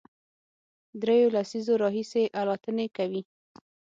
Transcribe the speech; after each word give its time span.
درېیو 1.01 1.33
لسیزو 1.35 1.73
راهیسې 1.83 2.23
الوتنې 2.41 2.87
کوي، 2.97 3.21